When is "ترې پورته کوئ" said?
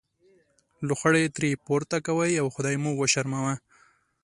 1.35-2.31